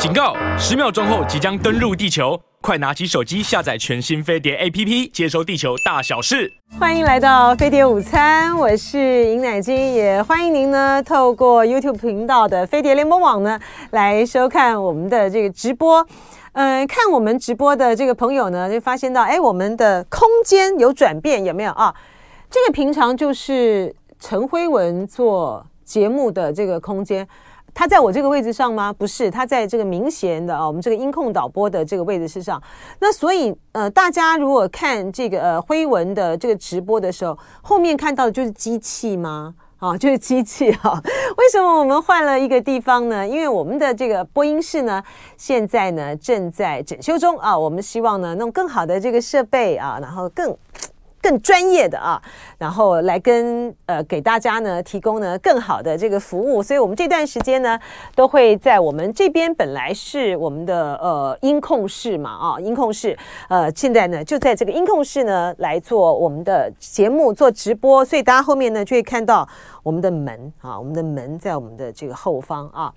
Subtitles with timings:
[0.00, 0.34] 警告！
[0.56, 6.50] 十秒钟后即将登陆地球，快拿起手机下载全新飞碟 APP，接收地球大小事。
[6.78, 13.60] 欢迎来到飞碟午餐，我是尹乃菁，也欢迎您呢透过 YouTube 频道的飞碟联播网呢
[13.90, 16.06] 来收看我们的这个直播。
[16.52, 21.94] 嗯、看我们直播的这个朋友呢，就发现到，哎，我们的空间有转变，有没有啊？
[22.48, 27.28] 这个平常就是陈辉文做节目的这个空间。
[27.74, 28.92] 他在我这个位置上吗？
[28.92, 32.62] 不是，他在这个明显的啊，我们这个音控导播的这个位置之上。
[32.98, 39.54] 那所以呃，大家如果看这个呃辉文的这个直播的时候，后面看到的就是机器吗？
[39.78, 41.02] 啊，就是机器哈、啊。
[41.38, 43.26] 为什么我们换了一个地方呢？
[43.26, 45.02] 因为我们的这个播音室呢，
[45.36, 47.58] 现在呢正在整修中啊。
[47.58, 50.56] 我们希望呢弄更好的这个设备啊，然后更。
[51.22, 52.20] 更专业的啊，
[52.58, 57.78] 然后来跟呃给大家呢提供呢更好的这个服务，所以我们这段时间呢
[58.14, 63.16] 都会在我们这边本来是我们的呃音控室嘛啊音控室
[63.48, 69.46] 呃现在呢就在这个音控室呢来做我们的节目做直播，所以大家后面呢就会看到
[69.82, 72.92] 我们的门啊我们的门在我们的这个后方啊。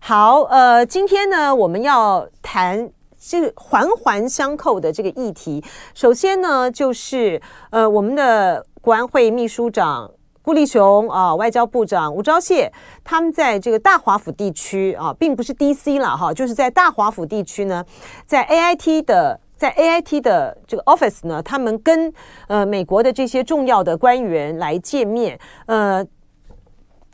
[0.00, 2.90] 好呃今天呢我们要谈。
[3.26, 5.64] 是环环相扣的这个议题。
[5.94, 10.10] 首先呢，就是呃，我们的国安会秘书长
[10.42, 12.70] 顾立雄啊，外交部长吴钊燮，
[13.02, 17.82] 他们在这个大华府地区啊，并不是 DC 了哈，就是在大华府地区呢，
[18.26, 22.12] 在 AIT 的在 AIT 的这个 office 呢，他们跟
[22.46, 26.06] 呃美国的这些重要的官员来见面，呃。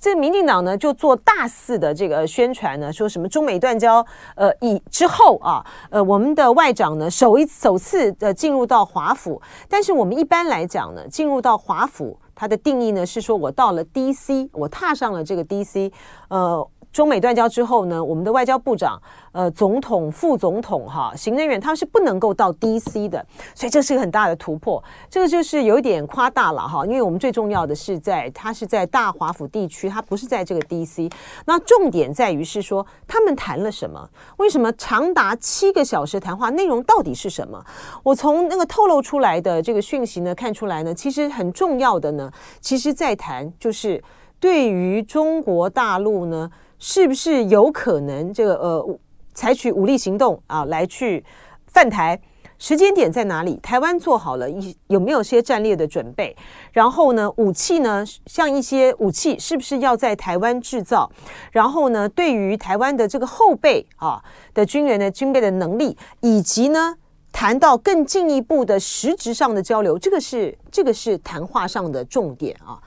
[0.01, 15.93] 这民进党呢，就做大肆的这个宣传呢，说什么中美断交，呃，以之后啊，呃，我们的外长呢，首一首次呃进入到华府，但是我们一般来讲呢，进入到华府，它的定义呢是说我到了 DC，我踏上了这个 DC，
[16.29, 16.67] 呃。
[16.93, 23.25] 中美断交之后呢，我们的外交部长、呃，总统、副总统、哈，行政院他们是不能够到 DC 的，
[23.55, 24.83] 所以这是一个很大的突破。
[25.09, 31.11] 这个就是有一点夸大了哈，因为我们最重要的是在他是在大华府地区，他不是在这个 DC。
[31.47, 34.09] 那重点在于是说他们谈了什么？
[34.39, 36.51] 为什么长达七个小时谈话？
[36.51, 37.65] 内容到底是什么？
[38.03, 42.29] 我从那个透露出来的这个讯息呢，看出来呢，其实很重要的呢，
[42.61, 44.03] 其实在谈就是
[44.41, 46.51] 对于中国大陆呢。
[46.81, 48.99] 是不是有可能这个呃
[49.35, 51.25] 采取武力行动啊来去
[51.67, 52.21] 犯台？
[52.59, 53.59] 时间点在哪里？
[53.63, 56.37] 台湾做好了一有没有些战略的准备？
[56.73, 61.11] 然后呢，武器呢，像一些武器是不是要在台湾制造？
[61.53, 66.95] 然后呢，对于台湾的这个后备啊的军人的军备的能力，以及呢
[67.33, 72.79] 谈到更进一步的实质上的交流，这个是这个是谈话上的重点啊。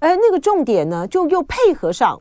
[0.00, 2.20] 而那个重点呢，就又配合上。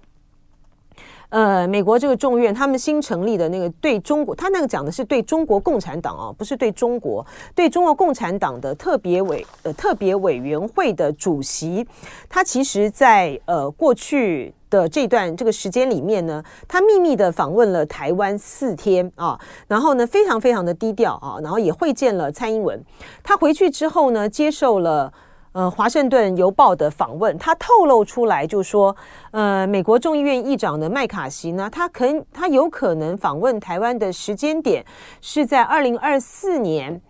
[1.29, 11.85] 呃，美国这个众院他们新成立的那个对中国，他那个讲的是对中国共产党啊，不是对中国，对中国共产党的特别委呃特别委员会的主席，
[12.27, 22.83] 他其实在呃过去的这段这个时间里面呢，他秘密的访问了台湾四天啊，然后呢非常非常的低调啊，然后也会见了蔡英文，
[23.21, 25.13] 他回去之后呢，接受了。
[25.51, 28.95] 呃，华盛顿邮报的访问，他透露出来就说，
[29.31, 34.85] 呃，美国众议院议长的麦卡锡呢，他可他有可能访问台湾的时间点
[35.21, 37.01] 是在二零二四年，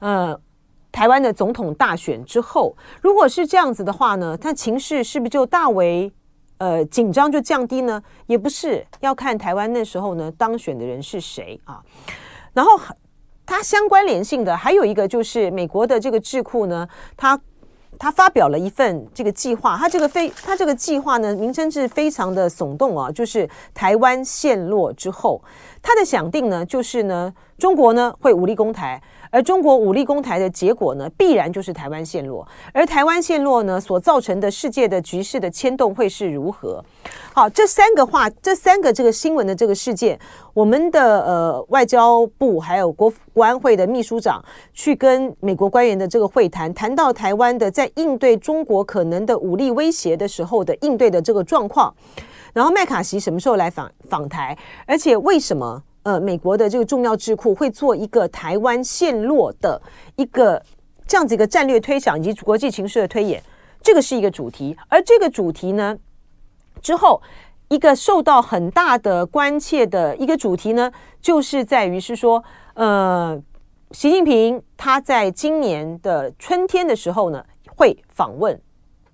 [0.00, 0.38] 呃，
[0.92, 2.76] 台湾的总统大选之后。
[3.00, 6.12] 如果是这样子的话呢，他情势是不是就大为
[6.58, 8.02] 呃紧张就降低呢？
[8.26, 11.82] 也不是，要看台湾那时候呢当选的人是谁啊。
[12.52, 12.78] 然后
[13.46, 16.86] 它相关联性的还有一个就是美国的这个智库呢，
[17.16, 17.40] 它。
[17.98, 25.42] 他发表了一份这个计划，他这个非他这个计划呢，名称是非常的耸动啊，就是台湾陷落之后，
[25.82, 29.02] 他的想定呢，就是呢，中国呢会武力攻台。
[29.36, 32.48] 而中国武力攻台的结果呢，必然就是台湾陷落。
[32.72, 36.82] 而台湾陷落呢，所造成的世界的局势的牵动会是如何？
[37.34, 40.18] 好，这三个话，这三个这个新闻的这个事件，
[40.54, 51.94] 我们的呃外交部还有国国安会的秘书长去跟美国官员的这个会谈，谈到台湾的在应对中国可能的武力威胁的时候的应对的这个状况。
[52.54, 54.56] 然后麦卡锡什么时候来访访台？
[54.86, 55.82] 而且为什么？
[56.06, 59.82] 呃，美国的这个重要智库会做一个台湾陷落的
[60.14, 60.62] 一个
[61.04, 63.42] 这样子一个战略推想以及国际情势的推演，
[63.82, 64.76] 这个是一个主题。
[64.88, 65.98] 而这个主题呢，
[66.80, 67.20] 之后
[67.66, 72.44] 一个受到很大的关切的一个主题呢，就是在于是说，
[72.74, 73.36] 呃，
[73.90, 77.44] 习近平他在今年的春天的时候呢，
[77.74, 78.56] 会访问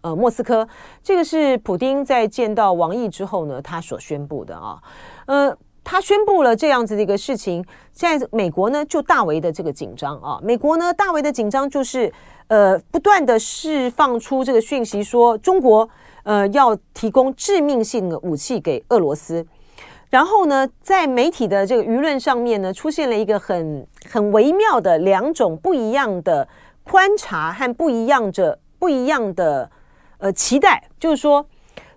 [0.03, 0.69] 呃莫斯科。
[1.03, 4.79] 这个是普丁在见到王毅之后呢，他所宣布的啊，
[5.25, 5.56] 呃。
[5.84, 12.11] 他宣布了这样子的一个事情，现在美国呢就大为的这个紧张啊，美国呢大为的紧张就是
[12.46, 15.88] 呃不断的释放出这个讯息说中国
[16.23, 19.44] 呃要提供致命性的武器给俄罗斯，
[20.08, 26.46] 然后呢在媒体的这个舆论上面呢出现了一个很很微妙的两种不一样的
[26.85, 29.69] 观察和不一样的不一样的
[30.19, 31.44] 呃期待，就是说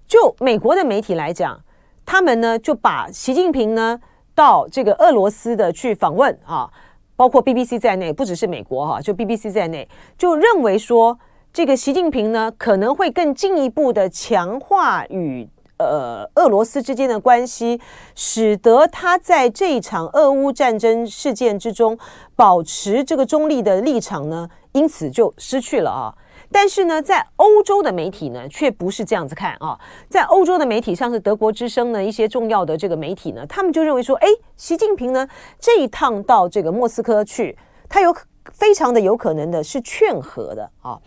[0.07, 1.61] 就美国的媒体来讲。
[2.05, 3.99] 他们呢就把习近平呢
[4.33, 6.69] 到这个俄罗斯的去访问啊，
[7.15, 9.87] 包括 BBC 在内，不只是美国哈，就 BBC 在内，
[10.17, 11.17] 就认为说
[11.51, 15.47] 这个习近平呢可能会更进一步的强化与
[15.77, 17.79] 呃俄罗斯之间的关系，
[18.13, 21.97] 使得他在这一场俄乌战争事件之中
[22.35, 26.13] 保持这个中立的立场呢，因此就失去了啊。
[26.51, 29.77] 但是呢，在欧洲的媒体呢，却不是这样子看啊。
[30.09, 35.27] 在欧洲的媒体，像是德国之声呢，一些重要的这个媒体呢，他们就认为说，哎，习近平呢
[35.59, 37.57] 这一趟到这个莫斯科去，
[37.89, 38.15] 他有
[38.53, 40.99] 非常的有可能的是劝和的啊。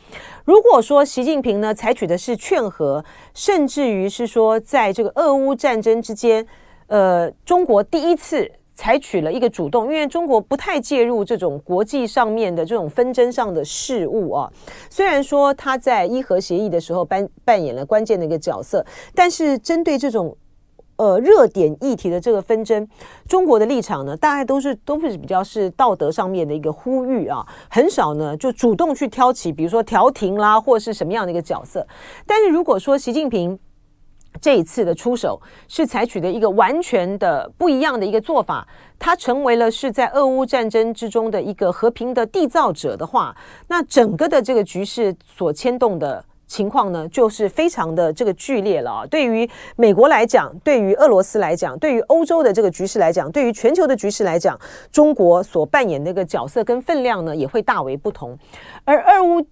[0.44, 6.46] 如果说习近平呢采取的是劝和，甚至于是说，在这个俄乌战争之间，
[6.88, 8.50] 呃，中国第一次。
[8.78, 14.48] 采取了一个主动，因为中国不太介入这种国际上面的这种纷争上的事务啊。
[14.88, 18.86] 虽然说他在伊核协议的时候扮扮演了关键的一个角色，
[19.16, 20.36] 但是针对这种
[20.94, 22.86] 呃热点议题的这个纷争，
[23.26, 31.84] 中国的立场呢，大概都是都是比较是道德上面的一个呼吁啊，很少呢就主动去挑起，比如说调停啦，或是什么样的一个角色。
[32.24, 33.58] 但是如果说习近平，
[34.40, 38.66] 这一次的出手是采取的一个完全的不一样的一个做法，
[38.98, 43.36] 他成为了是在俄乌战争之中的一个和平的缔造者的话，
[43.66, 49.06] 那整个的这个局势所牵动的情况呢，就是非常的这个剧烈了啊。
[49.06, 54.58] 对于美国来讲，对于俄罗斯来讲，对于欧洲的这个局势来讲，对于全球的局势来讲，
[54.92, 58.38] 中国所扮演的一个角色跟分量呢，也会大为不同，
[58.84, 59.44] 而俄乌。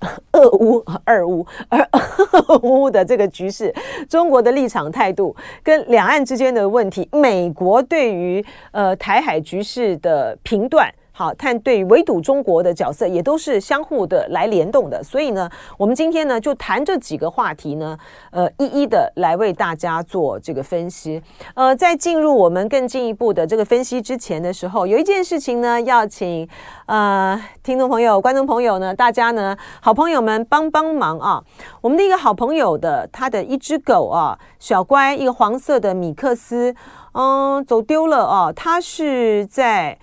[0.32, 3.74] 俄乌、俄乌、而俄乌的这个局势，
[4.08, 10.90] 中国的立场态度跟两岸之间的问题，美国对于呃台海局势的评断。
[11.20, 17.94] 好，看对围堵中国的角色也都是相互的来联动的，所以呢，我们今天呢就谈这几个话题呢，
[18.30, 21.22] 呃，一一的来为大家做这个分析。
[21.52, 26.48] 呃，在进入我们更进一步的这个分析之前的时候，有一件事情呢，要请
[26.86, 31.44] 呃听众朋友、观众朋友呢，大家呢，好朋友们帮帮忙啊！
[31.82, 36.74] 我们的一个好朋友的他的一只狗啊，小乖，一个黄色的米克斯，
[37.12, 39.98] 嗯，走丢了啊，他是在。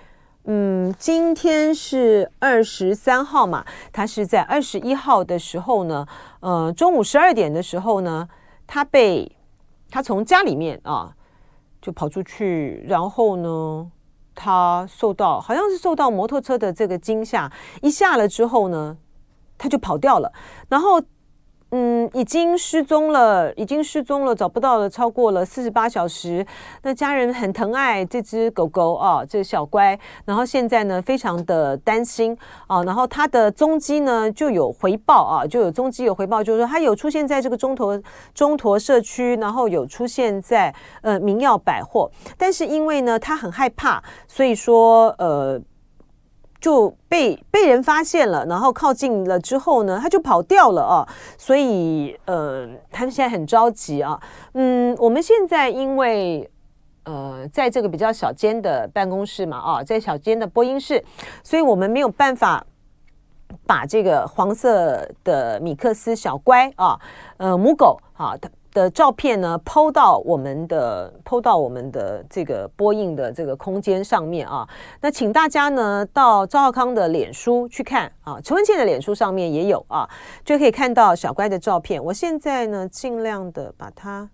[0.49, 6.07] 嗯，今天是二十三号嘛，他是在二十一号的时候呢，
[6.39, 8.29] 呃，中午十二点的时候呢，
[8.65, 9.29] 他被
[9.91, 11.13] 他从家里面啊
[11.81, 13.91] 就跑出去，然后呢，
[14.33, 17.51] 他受到好像是受到摩托车的这个惊吓，
[17.81, 18.95] 一下了之后呢，
[19.57, 20.31] 他就跑掉了，
[20.69, 21.01] 然后。
[21.71, 26.45] 嗯，已经失踪了，已经失踪了，找不到了，超过了四十八小时。
[26.83, 29.99] 那家人很疼爱这只狗狗啊，这个小乖。
[30.23, 32.37] 然后现在呢，非常的担心
[32.67, 32.81] 啊。
[32.83, 38.01] 然后他的踪迹呢，就有回报啊，就有踪迹有回报，就是说他有出现在这个中陀
[38.33, 42.09] 中陀社区，然后有出现在呃明耀百货。
[42.37, 45.61] 但是因为呢，他很害怕，所以说呃。
[46.67, 51.07] 就被被人发现了，然后靠近了之后呢，他就跑掉了啊，
[51.37, 54.19] 所以呃，他们现在很着急啊。
[54.51, 56.51] 嗯，我们现在因为
[57.05, 61.01] 呃，在这个比较小间的办公室嘛，啊，在小间的播音室，
[61.41, 62.65] 所以我们没有办法
[63.65, 66.99] 把这个黄色的米克斯小乖啊，
[67.37, 68.35] 呃，母狗啊，
[68.77, 74.67] 的照片呢抛到我们的抛到我们的这个播映的这个空间上面啊。
[75.01, 80.07] 那请大家呢到赵少康的脸书去看啊，陈文茜的脸书上面也有啊，
[80.45, 82.03] 就可以看到小乖的照片。
[82.03, 84.29] 我现在呢尽量的把它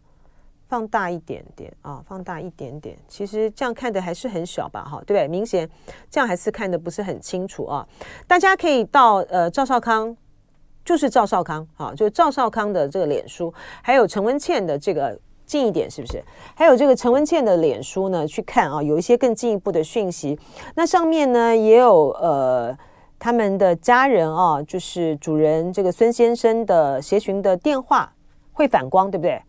[0.67, 2.97] 放大一点点啊，放大一点点。
[3.07, 5.25] 其实这样看的还是很小吧，哈，对不对？
[5.29, 5.69] 明显
[6.11, 7.87] 这样还是看的不是很清楚啊。
[8.27, 10.17] 大家可以到呃赵少康。
[10.85, 16.23] 就是赵少康啊，就是赵少康的这个脸书，还有陈文茜的这个近一点是不是？
[16.55, 18.27] 还有这个陈文茜的脸书呢？
[18.27, 20.37] 去看啊，有一些更进一步的讯息。
[20.75, 22.77] 那上面呢也有呃
[23.17, 28.13] 他们的家人啊，就是主人这个孙先生的协寻的电话
[28.51, 29.41] 会反光，对不对？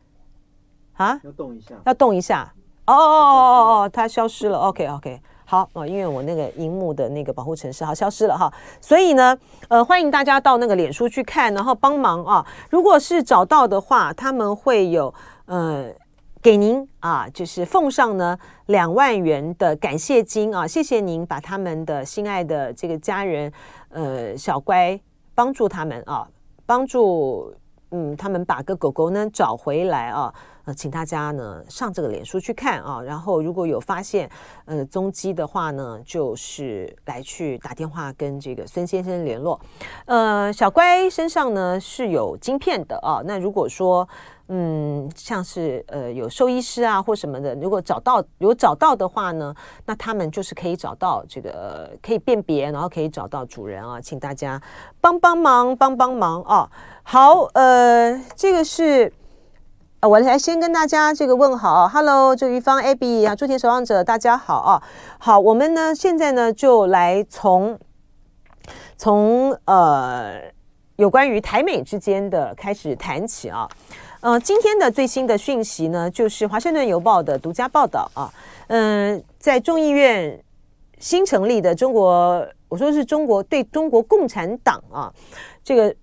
[0.94, 1.20] 啊？
[1.24, 2.52] 要动一下，要动一下。
[2.86, 4.58] 哦哦哦哦哦，它消失了。
[4.58, 5.20] OK OK。
[5.54, 12.44] 好哦，因为我那个荧幕的那个保护程式好消失了哈，所以呢，呃，欢迎大家到那个脸书去看，然后帮忙啊。
[12.70, 15.14] 如果是找到的话，他们会有
[15.46, 15.86] 呃
[16.42, 23.52] 给您啊，就是奉上呢两万元的感谢金啊，谢谢您把他们的心爱的这个家人，
[23.90, 24.98] 呃，小乖
[25.36, 26.26] 帮助他们啊，
[26.66, 27.54] 帮助
[27.92, 30.34] 嗯他们把个狗狗呢找回来啊。
[30.66, 34.30] 呃，请大家呢上这个脸书去看啊，然后如果有发现
[34.64, 39.60] 呃踪迹的话呢，就是来去打电话跟这个孙先生联络。
[40.06, 44.08] 呃，小乖身上呢是有晶片的啊，那如果说
[44.48, 49.54] 嗯像是呃有兽医师啊或什么的，如果找到有找到的话呢，
[49.84, 54.58] 那他们就是可以找到这个可以辨别，然后可以找到主人啊，请大家
[55.00, 56.70] 帮帮忙帮帮忙啊。
[57.02, 59.12] 好，呃，这个是。
[60.06, 64.82] 我来先跟大家这个问好，Hello，这于芳、Abby 啊，诸田守望者，大家好啊。
[65.18, 67.78] 好，我们呢现在呢就来从
[68.98, 70.42] 从呃
[70.96, 73.66] 有关于台美之间的开始谈起啊。
[74.20, 78.30] 呃，今天的最新的讯息呢，就是华盛顿邮报的独家报道啊。
[78.66, 80.38] 嗯、在众议院
[80.98, 85.10] 新成立的中国，我说是中国对中国共产党啊
[85.64, 85.94] 这个。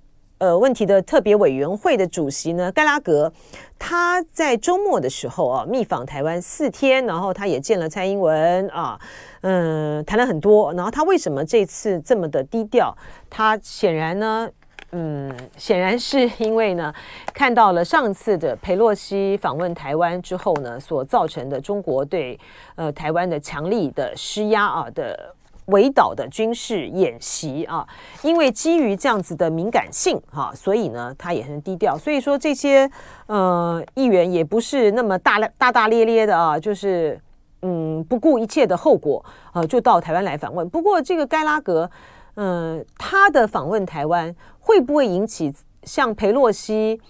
[0.41, 3.31] 呃，问题的特别委员会的主席呢，盖拉格，
[3.77, 8.99] 他在周末的时候啊，密访台湾四天，然后他也见了蔡英文啊，
[9.41, 10.73] 嗯，谈了很多。
[10.73, 12.91] 然后他为什么这次这么的低调？
[13.29, 14.49] 他显然呢，
[14.93, 16.91] 嗯，显然是因为呢，
[17.35, 22.39] 看到了上次的裴洛西访问台湾之后呢，所造成的中国对
[22.73, 25.35] 呃台湾的强力的施压啊的。
[25.71, 27.87] 围岛的军事演习啊，
[28.21, 31.97] 因为基于这样子的敏感性哈，所以呢，他也很低调。
[31.97, 32.89] 所以说这些
[33.25, 37.19] 呃议员也不是那么大大大咧咧的啊，就是
[37.63, 39.23] 嗯不顾一切的后果
[39.53, 40.69] 呃，就到台湾来访问。
[40.69, 41.89] 不过这个盖拉格，
[42.35, 47.01] 嗯、他的访问台湾会不会引起像裴洛西？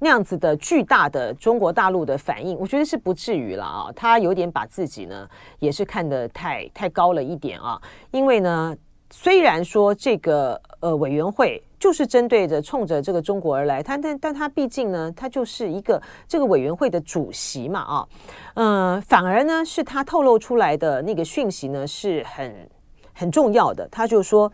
[0.00, 3.90] 那样子的巨大的中国大陆的反应，我觉得是不至于了啊。
[3.96, 5.28] 他有点把自己呢，
[5.58, 7.80] 也是看得太太高了一点啊。
[8.12, 8.76] 因为呢，
[9.10, 18.08] 虽然说这个呃委员会就是针对着冲着这个中国而来，他但但他毕竟呢，他就是一个这个委员会的主席嘛啊。
[18.54, 22.70] 嗯、反而呢是他透露出来的那个讯息呢是很
[23.12, 23.88] 很重要的。
[23.90, 24.52] 他就说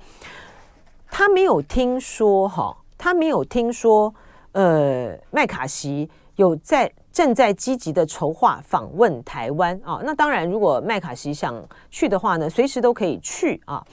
[1.11, 4.15] 他没有听说哈，他没有听说。
[4.55, 10.01] 呃，麦卡锡有在正在积极的筹划访问台湾啊。
[10.05, 13.85] 那当然，如果麦卡锡想去的话呢，随时都可以去啊。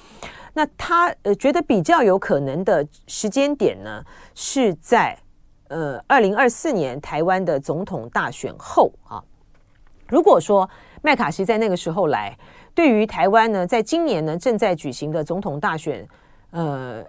[0.53, 4.03] 那他呃觉得比较有可能的时间点呢，
[4.35, 5.17] 是在
[5.69, 9.17] 呃二零二四年台湾的总统大选后啊。
[10.09, 10.69] 如果说
[11.01, 12.37] 麦卡锡在那个时候来，
[12.75, 16.07] 对于台湾呢，在今年呢正在举行的总统大选，
[16.51, 17.03] 呃。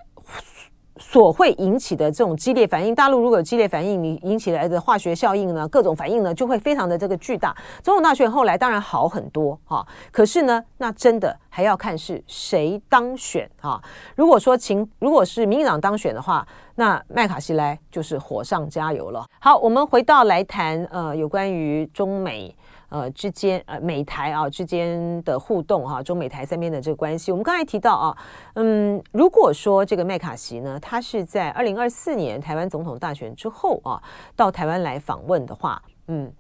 [0.99, 7.57] 所会引起的这种激烈反应，大陆如果有激烈反应，你引起来的化学效应呢，各种反应呢，就会非常的这个巨大。
[7.83, 13.83] 总统大选后来当然好很多哈，可是呢，那真的还要看是谁当选哈。
[14.15, 19.25] 如果说情，如果是民进党当选的话，那麦卡锡来就是火上加油了。
[19.41, 22.55] 好，我们回到来谈呃，有关于中美。
[22.93, 28.17] 呃，之间呃，美台啊之间的互动哈、中美台三边的这个关系，我们刚才提到啊，
[28.53, 34.03] 嗯，如果说这个麦卡锡呢，他是在二零二四年台湾总统大选之后啊，
[34.37, 36.31] 到台湾来访问的话，嗯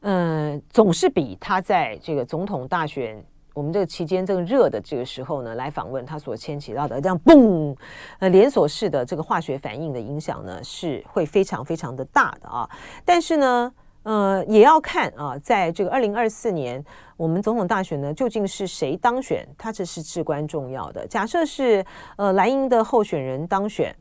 [0.00, 3.24] 嗯、呃，总是比他在这个总统大选
[3.54, 7.72] 我们这个期间这个热的这个时候呢来访问，他所牵起到的这样嘣
[8.18, 12.68] 呃连锁式的这个化学反应的影响呢，是会非常非常的大的啊，
[13.04, 13.72] 但是呢。
[14.10, 16.84] 呃，也要看啊，在这个二零二四年，
[17.16, 19.46] 我们总统大选呢，究竟是谁当选？
[19.56, 21.06] 它这是至关重要的。
[21.06, 21.84] 假设是
[22.16, 23.94] 呃蓝营的候选人当选，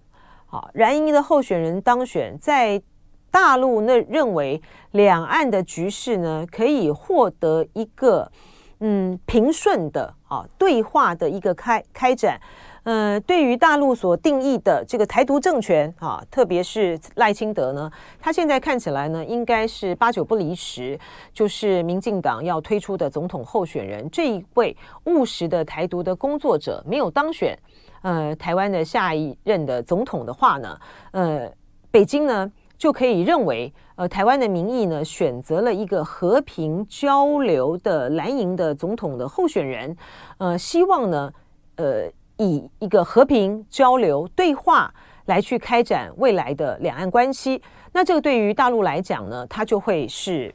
[0.47, 2.81] 好，蓝营的候选人当选，在
[3.29, 4.59] 大陆那认为
[4.93, 8.31] 两岸的局势呢，可以获得一个
[8.79, 12.41] 嗯平顺的啊对话的一个开开展。
[12.83, 20.97] 呃，对于大陆所定义的这个台独政权啊，特别是赖清德呢，他现在看起来呢，应该是八九不离十，
[21.33, 27.57] 就是民进党要推出的总统候选人这一位务实的台独的工作者没有当选，
[28.01, 30.79] 呃，台湾的下一任的总统的话呢，
[31.11, 31.51] 呃，
[31.91, 39.95] 北京呢就可以认为，呃，台湾的民意呢选择了一个和平交流的蓝营的总统的候选人，
[40.37, 41.31] 呃，希望呢，
[41.75, 42.09] 呃。
[42.39, 44.91] 以一个和平交流对话
[45.25, 50.53] 来去开展未来的两岸关系，那这个对于大陆来讲呢，它就会是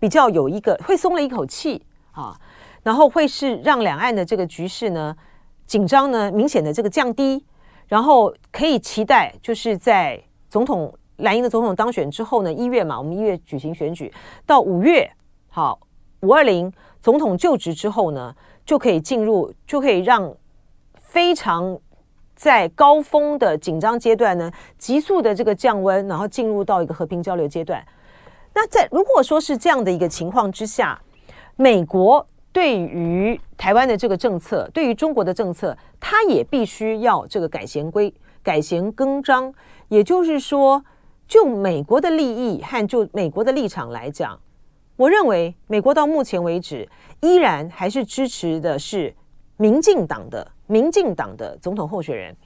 [0.00, 2.34] 比较有一个会松了一口气啊，
[2.82, 5.14] 然后会是让两岸的这个局势呢
[5.66, 7.44] 紧张呢明显的这个降低，
[7.86, 10.18] 然后可以期待就是在
[10.48, 14.10] 总统蓝营的总统当选之后呢，一月嘛，我们一月举行选举，
[14.46, 15.08] 到五月
[15.50, 15.78] 好
[16.22, 20.34] 五二零总统就职之后呢，就可以进入，就可以让
[21.08, 21.78] 非常
[22.36, 27.84] 在高峰的紧张阶段呢，急速的这个降温，然后进入到一个和平交流阶段。
[28.54, 31.00] 那在如果说是这样的一个情况之下，
[31.56, 38.12] 美国对于台湾的这个政策，对于中国的政策，它也必须要这个改弦归
[38.42, 39.52] 改弦更张。
[39.88, 40.84] 也就是说，
[41.26, 44.38] 就美国的利益和就美国的立场来讲，
[44.96, 46.86] 我认为美国到目前为止
[47.20, 49.14] 依然还是支持的是
[49.56, 52.36] 民进党的民进党的总统候选人，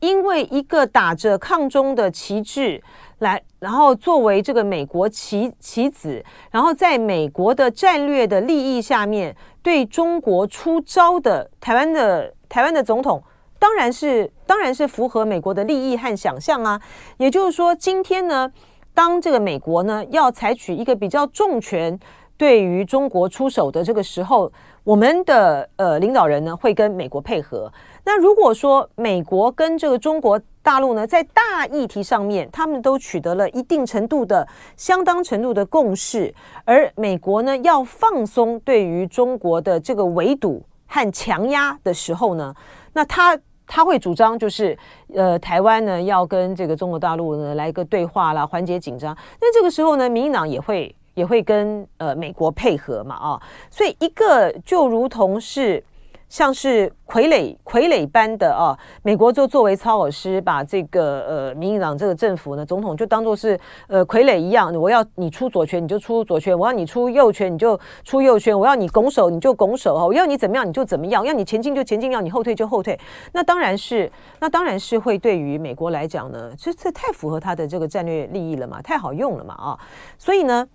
[0.00, 2.82] 因为一个打着抗中的旗帜
[3.20, 13.22] 来，然后作为这个美国棋棋子，然后在美国的战略的利益下面对中国出招的台湾的台湾的总统。
[13.60, 16.80] 当然是，当然是符合美国的利益和想象啊。
[17.16, 18.52] 也就是说，今天呢，
[18.94, 21.98] 当这个美国呢要采取一个比较重拳
[22.36, 24.52] 对于中国出手的这个时候，
[24.88, 27.70] 我们的呃领导人呢会跟美国配合。
[28.06, 42.54] 那如果说美国跟这个中国大陆呢在大议题上面，他们都取得了一定程度的、相当程度的共识，而美国呢要放松对于中国的这个围堵和强压的时候呢，
[42.94, 43.38] 那他。
[43.70, 44.74] 他会主张就是，
[45.14, 49.14] 呃，台湾呢要跟这个中国大陆呢来个对话啦，缓解紧张。
[49.38, 55.82] 那这个时候呢，民进党也会也会跟呃美国配合嘛，啊，所以一个就如同是。
[56.28, 64.70] 像是傀儡傀儡般的啊，美国就作为操偶师，把这个呃民进党这个政府呢，总统就当做是呃傀儡一样。
[64.74, 69.94] 我要你出左拳，你就出左拳；我要你出右拳，你就出右拳；我要你拱手，你就拱手。
[69.94, 73.00] 我要你怎么样，你就怎么样；要你前进就前进，要你后退就后退。
[73.32, 79.78] 那当然是，那当然是会对于美国来讲呢，这这太符合他的这个战略利益了嘛，太好用了嘛啊。
[80.18, 80.68] 所以呢，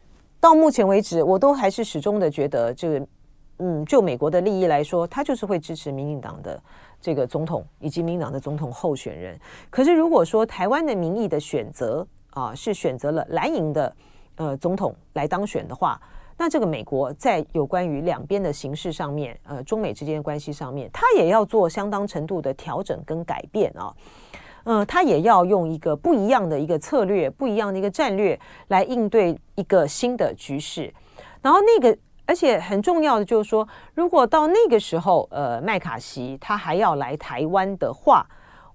[0.43, 3.07] 到目前为止，我都还是始终的觉得这个。
[3.59, 6.61] 嗯，就美国的利益来说，他就是会支持民进党的
[6.99, 9.39] 这个总统以及民进党的总统候选人。
[9.69, 13.95] 可是如果说台湾的民意的选择啊是选择了蓝营的
[14.35, 16.01] 呃总统来当选的话，
[16.35, 23.93] 那这个美国在有关于两边的形势上面，呃，中美之间的关系上面，他也要做相当程度的调整跟改变啊。
[24.65, 30.93] 嗯、他也要用一个不一样的一个策略，不一样的一个战略来应对一个新的局势，
[31.41, 31.97] 然后那个。
[32.25, 38.25] 而且很重要的就是说，如果到那个时候，呃，麦卡锡他还要来台湾的话，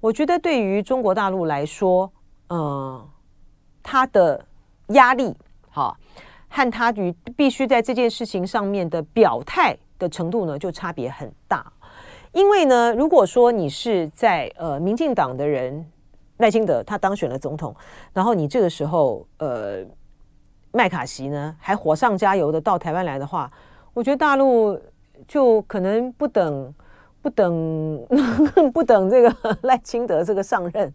[0.00, 2.12] 我觉得对于中国大陆来说，
[2.50, 3.08] 嗯、
[3.82, 4.44] 他的
[4.88, 5.34] 压力，
[5.70, 5.96] 好，
[6.50, 11.72] 和他与必须在这件事情上面的表态的程度呢，就差别很大。
[12.32, 15.84] 因为呢，如果说你是在呃民进党的人，
[16.38, 17.74] 赖清德他当选了总统，
[18.12, 19.84] 然后你这个时候，呃。
[20.70, 23.50] 麦卡锡呢，还火上加油的到台湾来的话，
[23.94, 24.78] 我觉得大陆
[25.26, 26.72] 就可能不等
[27.22, 28.06] 不等
[28.72, 30.92] 不等这个赖清德这个上任，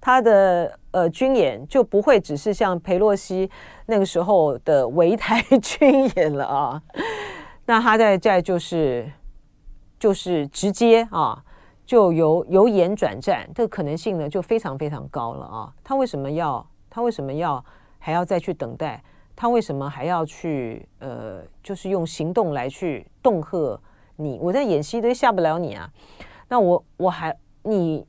[0.00, 3.48] 他的呃军演就不会只是像裴洛西
[3.84, 6.82] 那个时候的围台 军演了啊，
[7.66, 9.06] 那他在在就是
[10.02, 11.40] 就是直接啊，
[11.86, 15.72] 就由由演转战，这个可能性呢就非常非常高了啊。
[15.84, 17.64] 他为什么要他为什么要？
[18.00, 19.00] 还要再去等待，
[19.36, 20.84] 他为什么还要去？
[20.98, 23.80] 呃，就是用行动来去恫吓
[24.16, 24.40] 你。
[24.42, 25.88] 我在演戏都吓不了你啊！
[26.48, 28.04] 那我我还你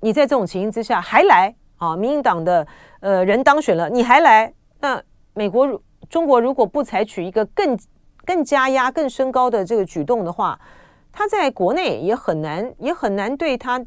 [0.00, 1.96] 你在这种情形之下还来啊？
[1.96, 2.66] 民进党的
[2.98, 4.52] 呃人当选了，你还来？
[4.80, 5.00] 那
[5.32, 5.80] 美国
[6.10, 7.78] 中国如果不采取一个更
[8.24, 10.58] 更加压、更升高的这个举动的话，
[11.16, 13.82] 他在国内也很难也很难对他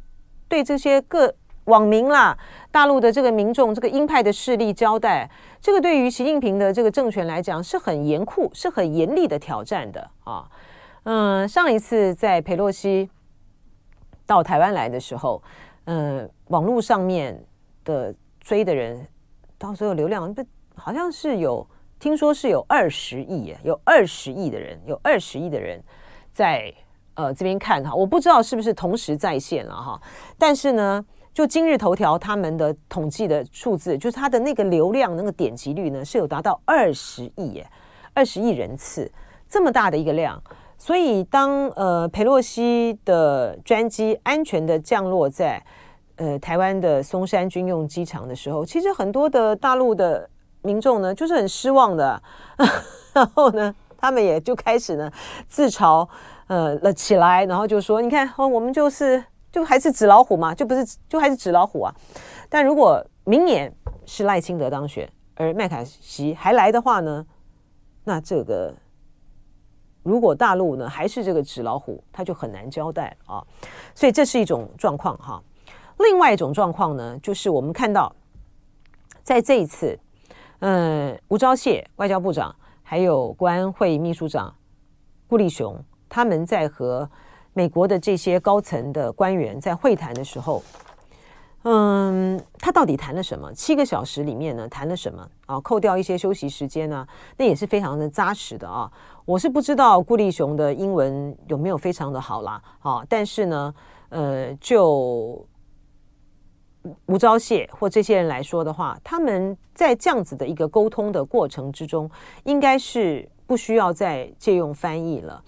[0.48, 1.36] 对这些个。
[1.66, 2.36] 网民啦，
[2.72, 5.30] 大陆的这个民众，这个鹰派的势力交代，
[5.62, 10.50] 这个对于习近平的这个政权来讲是很严酷、是很严厉的挑战的啊。
[11.04, 13.08] 嗯，上一次在佩洛西
[14.26, 15.44] 到台湾来的时候，
[15.86, 17.40] 嗯，网络上面
[17.84, 19.08] 的追的人，
[19.60, 21.68] 到时候流量不好像是有，
[22.00, 25.80] 听说是有二十亿，有二十亿的人，有二十亿的人
[26.32, 26.74] 在
[27.20, 30.02] 呃这边看哈，我不知道是不是同时在线了哈，
[30.38, 31.06] 但是呢。
[31.32, 37.66] 就今日头条他们的统计的数字，就是它的那个流量、那个点击率呢，是有达到二十亿耶，
[38.14, 39.10] 二十亿人次
[39.48, 40.42] 这么大的一个量。
[40.78, 45.64] 所以当呃佩洛西的专机安全的降落在
[46.18, 50.28] 呃台湾的松山军用机场的时候，其实很多的大陆的
[50.64, 52.22] 民众呢，就是很失望的，
[53.14, 55.10] 然后呢，他们也就开始呢
[55.48, 56.06] 自嘲
[56.50, 61.92] 呃了起来，然后就说：“你看，哦，我们就是。”就还是纸老虎嘛，就不是，就还是纸老虎啊。
[62.50, 67.26] 但如果明年是赖清德当选，而麦卡锡还来的话呢，
[68.04, 68.72] 那这个
[70.04, 73.44] 如果大陆呢还是这个纸老虎，他就很难交代啊。
[73.96, 75.42] 所以这是一种状况哈。
[75.98, 78.16] 另外一种状况呢，就是我们看到
[79.24, 80.00] 在这一次，
[80.60, 84.54] 嗯，吴钊燮外交部长还有国安会秘书长
[85.28, 85.76] 顾立雄，
[86.10, 87.10] 他们在和
[87.54, 90.62] 美国的这些高层的官员在会谈的时候。
[91.64, 93.54] 嗯，他到底谈了什么？
[93.54, 95.60] 七个小时里面呢，谈了什么啊？
[95.60, 98.90] 扣掉一些休息时间呢，那也是非常的扎实的啊。
[99.26, 103.76] 我是不知道顾立雄的英文有没有非常的好啦，啊，但是呢，
[104.08, 105.46] 呃，就
[107.08, 112.10] 吴钊燮或这些人来说的话，他们在这样子的一个沟通的过程之中，
[112.46, 115.44] 应该是不需要再借用翻译了。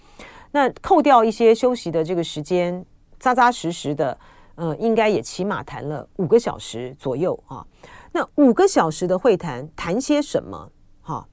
[0.52, 2.86] 那扣掉一些休息的这个时间，
[3.18, 4.16] 扎扎实实的。
[4.56, 7.66] 嗯，应该也起码谈了五个小时左右啊。
[8.12, 10.70] 那五个小时的会谈谈些什么？
[11.00, 11.26] 哈，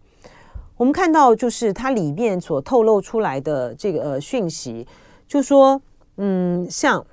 [0.78, 4.88] 我们看到就是它里面所透露出来的这个呃讯息，
[5.28, 5.82] 就说
[6.16, 7.06] 嗯，像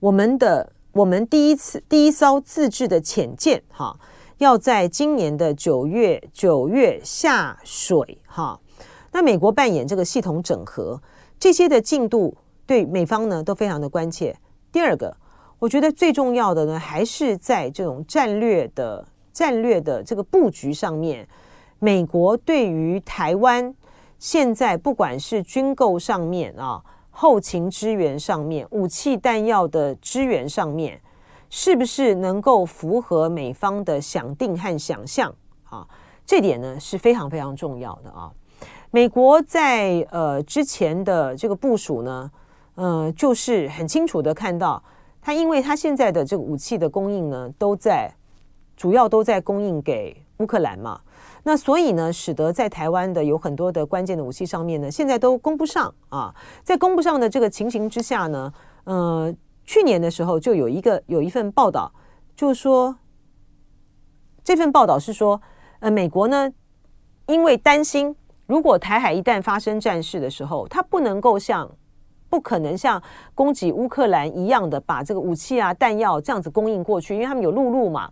[0.00, 3.94] 我们的我们第一次第一艘自制的潜舰哈，
[4.38, 8.58] 要在今年的九月九月下水哈。
[9.12, 11.00] 那美国扮演这个系统整合
[11.38, 12.36] 这些的进度。
[12.64, 14.34] 对美方呢都非常的关切。
[14.70, 15.14] 第二个，
[15.58, 21.28] 我觉得最重要的呢，还是在这种战略的战略的这个布局上面，
[21.80, 23.74] 美国对于台湾
[24.18, 30.98] 现在不管是军购上面啊、后勤支援上面、武器弹药的支援上面，
[31.50, 35.86] 是不是能够符合美方的想定和想象啊？
[36.24, 38.30] 这点呢是非常非常重要的啊。
[38.92, 42.30] 美国在呃之前的这个部署呢。
[42.74, 44.82] 呃，就是很清楚的看到，
[45.20, 48.10] 他因为他现在的这个武器的供应呢，都在
[48.78, 50.98] 主要都在供应给乌克兰嘛，
[51.42, 56.34] 那所以呢，使得在台湾的有很多的关键的武器上面呢，现在都供不上啊。
[56.64, 58.50] 在供不上的这个情形之下呢，
[58.84, 59.34] 呃，
[59.66, 61.92] 去年的时候就有一个有一份报道，
[62.34, 62.96] 就说
[64.42, 65.38] 这份报道是说，
[65.80, 66.50] 呃，美国呢，
[67.26, 68.16] 因为担心
[68.52, 71.66] 如果台海一旦发生战事的时候，它不能够像
[72.28, 73.02] 不可能像
[73.34, 78.10] 攻击乌克兰一样的把这个武器啊、弹药这样子供应过去，因为他们有陆路嘛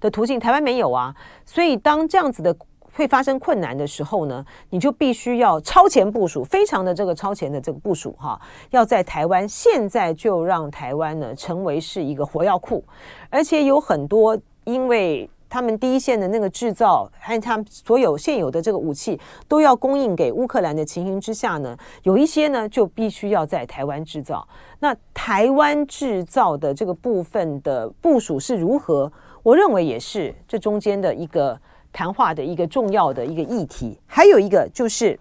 [0.00, 1.14] 的途径，台湾没有啊。
[1.46, 2.52] 所以当这样子的
[2.92, 12.84] 会发生困难的时候呢，你就必须要超前部署，非常的这个超前的这个部署哈，要在台湾现在就让台湾呢成为是一个火药库，
[13.28, 15.30] 而且有很多因为。
[15.50, 24.46] 他们第一线的那个制造，还有他们所有现有的这个武器，都要供应给乌克兰的情形之下呢，有一些呢就必须要在台湾制造。
[24.78, 29.12] 那台湾制造的这个部分的部署是如何？
[29.42, 31.58] 我认为也是这中间的一个
[31.92, 33.98] 谈话的一个重要的一个议题。
[34.06, 35.18] 还有一个就是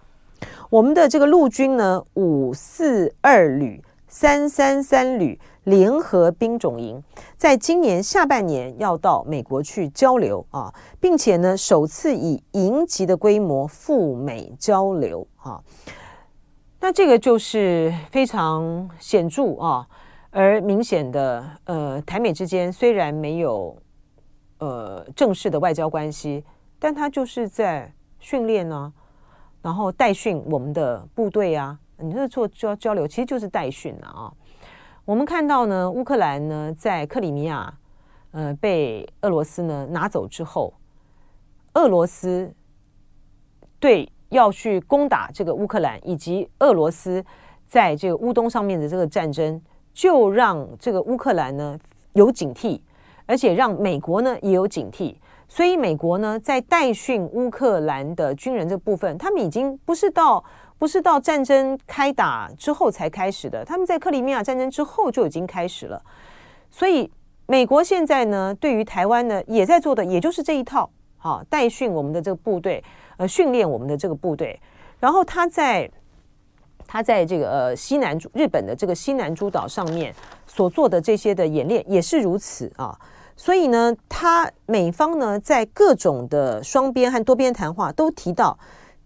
[0.69, 5.39] 我们的这个陆军呢，五四二旅、三三三旅。
[5.65, 7.03] 联合兵种营
[7.37, 15.61] 在今年下半年要到美国去交流啊，并且呢，首次以营级的规模赴美交流啊，
[16.79, 19.87] 那这个就是非常显著啊，
[20.31, 23.77] 而明显的呃，台美之间虽然没有
[24.57, 26.43] 呃正式的外交关系，
[26.79, 28.91] 但他就是在训练呢，
[29.61, 34.31] 然后带训我们的部队啊，你这做交交流其实就是代训了啊。
[35.05, 37.73] 我们看到呢，乌克兰呢在克里米亚，
[38.31, 40.71] 呃，被俄罗斯呢拿走之后，
[41.73, 42.53] 俄罗斯
[43.79, 47.25] 对要去攻打这个乌克兰，以及俄罗斯
[47.65, 49.59] 在这个乌东上面的这个战争，
[49.93, 51.75] 就让这个乌克兰呢
[52.13, 52.79] 有警惕，
[53.25, 55.15] 而且让美国呢也有警惕。
[55.47, 60.45] 所以美国呢在代训乌克兰的军人这部分，他们已经不是到。
[60.79, 66.01] 不是到战争开打之后才开始的，他们在克里米亚战争之后就已经开始了。
[66.71, 67.11] 所以
[67.45, 72.81] 美国现在呢，对于台湾呢，也在做的也就是这一套，好，代训我们的这个部队，
[73.17, 74.57] 呃，训练我们的这个部队。
[74.99, 75.91] 然后他在
[76.87, 80.15] 他在这个呃西南日本的这个西南诸岛上面
[80.47, 82.97] 所做的这些的演练也是如此啊。
[83.35, 88.57] 所以呢，他美方呢在各种的双边和多边谈话都提到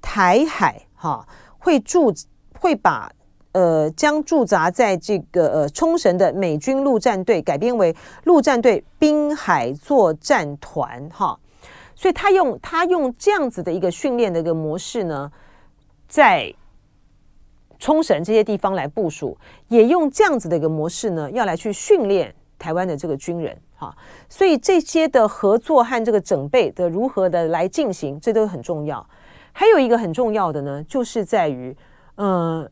[0.01, 1.27] 台海哈。
[1.63, 2.13] 会驻
[2.59, 3.09] 会把
[3.53, 7.95] 呃将驻扎在这个呃冲绳的美军陆战队改编为
[8.25, 11.39] 陆战队滨海作战团哈，
[11.95, 15.31] 所以他用他用这样子的一个训练的一个模式呢，
[16.07, 16.53] 在
[17.79, 19.37] 冲绳这些地方来部署，
[19.69, 23.95] 也用这样子的一个模式呢，要来去训练台湾的这个军人哈，
[24.27, 29.05] 所以这些的合作和这个整备的如何的来进行，这都很重要。
[29.53, 31.75] 还有一个很重要的呢，就是在于，
[32.15, 32.67] 呃，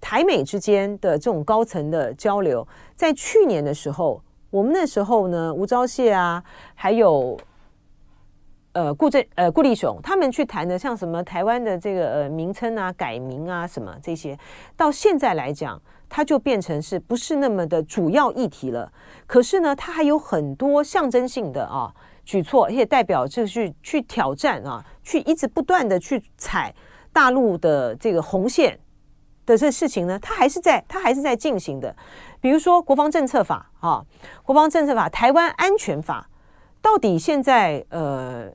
[0.00, 6.42] 台美之间的这种高层的交流，在去年的时候，我们那时候呢，吴钊燮啊，
[6.74, 7.38] 还有
[8.72, 14.38] 呃顾正呃顾立雄，他们去谈的，像什么台湾的这个呃名称啊、改名啊什么这些，
[14.74, 18.90] 到现在来讲，它就变成是不是那么的主要议题了？
[19.26, 21.94] 可是呢，它还有很多象征性的啊。
[22.26, 26.74] 举措，也代表就是去挑战啊，去一直不断的去踩
[27.10, 28.78] 大陆的这个红线
[29.46, 31.96] 的这事情呢，它还是在它还是在进行的。
[32.40, 34.04] 比如说国防政策法啊，
[34.42, 36.28] 国防政策法、台湾安全法，
[36.82, 38.52] 到底现在呃。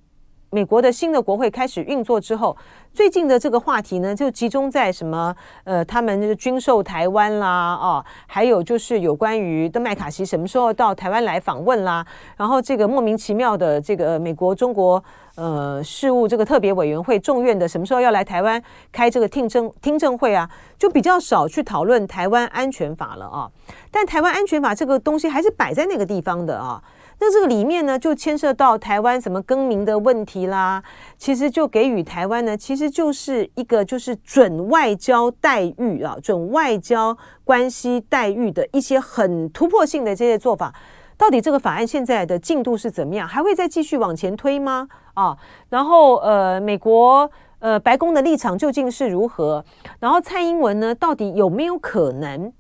[0.53, 2.55] 美国的新的国会开始运作之后，
[2.93, 5.33] 最近的这个话题呢，就集中在什么？
[5.63, 15.01] 呃，他们军售台湾啦，哦，还有就是有关于的麦卡锡什么时候到台湾来访问啦，然后这个莫名其妙的这个美国中国
[15.35, 18.61] 呃事务这个特别委员会众院的什么时候要来台湾
[18.91, 23.49] 开这个听证听证会啊，就比较少去讨论台湾安全法了啊。
[23.89, 26.83] 但台湾安全法这个东西还是摆在那个地方的啊。
[27.23, 30.83] 那这个里面呢，就牵涉到台湾什么更名的问题啦。
[31.19, 40.73] 其实就给予台湾呢，其实就是一个就是准外交待遇啊，准外交关系待遇的一些很突破性的这些做法。
[41.15, 43.27] 到底这个法案现在的进度是怎么样？
[43.27, 44.87] 还会再继续往前推吗？
[45.13, 45.37] 啊，
[45.69, 47.29] 然后呃，美国
[47.59, 49.63] 呃白宫的立场究竟是如何？
[49.99, 52.51] 然后蔡英文呢，到底有没有可能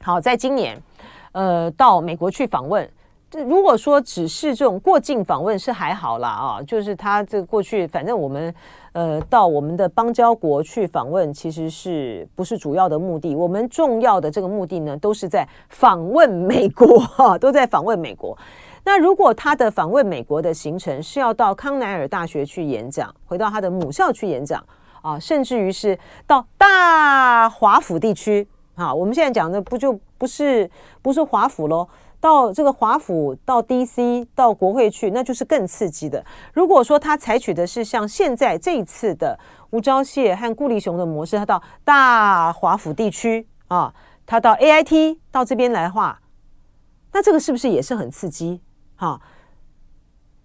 [0.00, 0.80] 好在今年
[1.32, 2.88] 呃到美国去访问？
[3.42, 8.54] 如果说只是这种过境访问是还好啦啊，就是他这过去反正我们
[8.92, 13.34] 呃到我们的邦交国去访问，其实是不是主要的目的？
[13.34, 18.36] 我们重要的这个目的呢，都是在访问美国 哈，都在访问美国。
[18.84, 24.62] 那如果他的访问美国的行程是要到康奈尔大学去演讲，回到他的母校去演讲
[25.00, 30.70] 啊，甚至于是到大华府地区啊，我们现在讲的不就不是
[31.00, 31.88] 不是华府喽？
[32.24, 36.24] 到这个华府，到 DC，到国会去，那就是更刺激的。
[36.54, 39.38] 如果说他采取的是像现在这一次的
[39.72, 46.18] 吴钊燮和顾立雄的模式，他到大华府地区啊，他到 AIT 到这边来的话，
[47.12, 48.62] 那这个是不是也是很刺激？
[48.96, 49.20] 哈、啊，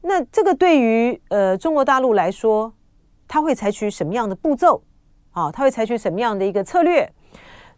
[0.01, 2.73] 那这个对于呃中国大陆来说，
[3.25, 4.83] 他会采取什么样的步骤？
[5.31, 7.09] 啊，他会采取什么样的一个策略？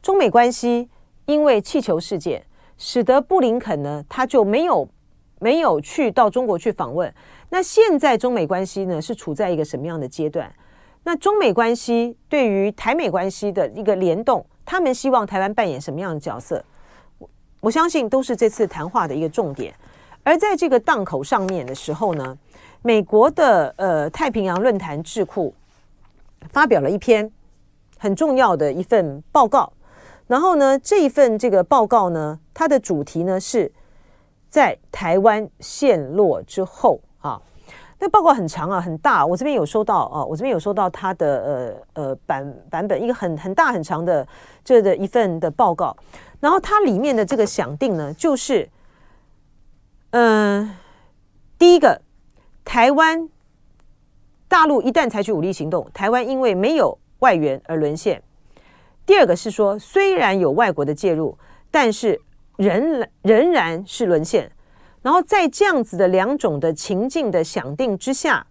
[0.02, 0.90] 中美关系
[1.28, 2.44] 因为气球事件。
[2.84, 4.90] 使得布林肯呢，他就没有
[5.38, 7.14] 没有去到中国去访问。
[7.50, 10.52] 那现在中美关系呢，是处在一个什么样的阶段？
[11.04, 16.66] 那中美关系对于台美关系的一个联动，他们希望台湾扮演什么样的角色？
[17.20, 19.72] 我我相信都是这次谈话的一个重点。
[20.24, 22.36] 而在这个档口上面的时候呢，
[22.82, 25.54] 美国的呃太平洋论坛智库
[26.50, 27.32] 发表了一篇
[28.00, 29.72] 很重要的一份报告。
[30.32, 33.70] 然后呢，这一份这个报告呢，它的主题呢是
[34.48, 37.42] 在台湾陷落之后啊。
[38.00, 39.26] 那报告很长啊，很大。
[39.26, 44.26] 我这边有收到啊，我这边有收到它的呃呃版版本，一个很很大很长的
[44.64, 45.94] 这的一份的报告。
[46.40, 48.70] 然后它里面的这个想定呢，就是
[50.12, 50.74] 嗯、
[51.60, 52.02] 第一个，
[52.64, 53.28] 台湾
[54.48, 58.24] 大陆一旦采取武力行动，台湾因为没有外援而沦陷。
[59.06, 61.38] 第二个是说，虽然有外国的介入，
[61.70, 62.20] 但是
[62.58, 64.50] 仍然仍然是沦陷。
[65.02, 68.46] 然后在这样子的两种的情境的想定之下，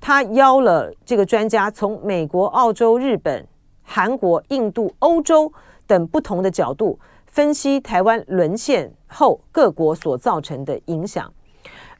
[0.00, 3.46] 他邀了这个专家从美国、澳洲、日本、
[3.82, 5.52] 韩国、印度、欧洲
[5.86, 11.30] 等不同的角度分析台湾沦陷后各国所造成的影响。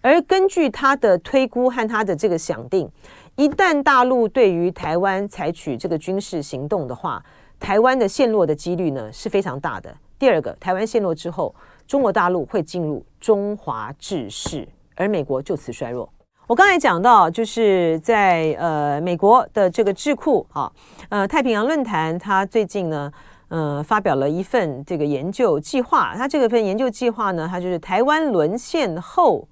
[0.01, 2.89] 而根据他的推估和他的这个想定，
[3.37, 7.23] 一旦大陆对于台湾采取这个军事行动的话，
[7.61, 9.95] 台湾的陷落的几率呢是非常大的。
[10.19, 11.55] 第二个，台湾陷落之后，
[11.87, 16.11] 中国大陆会进入中华治世，而美国就此衰弱。
[16.47, 20.73] 我刚才讲到，就是在呃美国的这个智库啊，
[21.11, 23.13] 呃太平洋论坛，它最近呢，
[23.49, 26.15] 呃发表了一份这个研究计划。
[26.17, 29.47] 它这个份研究计划呢，它就是台湾沦陷后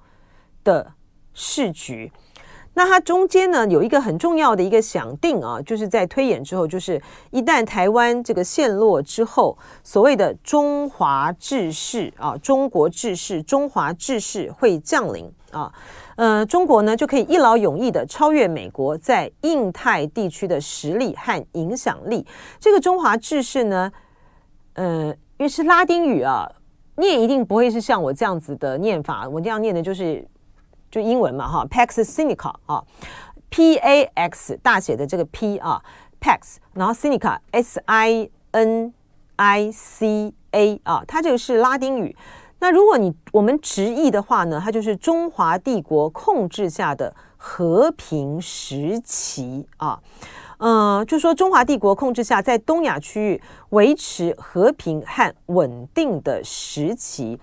[0.64, 0.92] 的
[1.34, 2.10] 世局。
[2.78, 15.74] 那它中间呢，有一个很重要的一个想定啊，就是在推演之后，就是一旦台湾这个陷落之后，所谓的中华志士啊，中国志士、中华志士会降临啊，
[16.14, 22.24] 呃，中国呢就可以一劳永逸的超越美国在印太地区的实力和影响力。
[22.60, 23.90] 这个中华志士呢，
[24.74, 25.06] 呃，
[25.38, 26.48] 因为是拉丁语啊，
[26.98, 30.24] 念一定不会是像我这样子的念法，我这样念的就是。
[30.90, 32.82] 就英文嘛，哈，Pax Sinica 啊
[33.50, 35.82] ，P A X 大写的这个 P 啊
[36.20, 38.92] ，Pax，然后 Sinica S I N
[39.36, 42.16] I C A 啊，它这个是拉丁语。
[42.60, 50.00] 那如果你我们直译的话呢，它就是中华帝国控制下的和平时期啊。
[50.60, 57.38] 嗯、就说中华帝国控制下，在东亚区域维持和平和稳定的时期。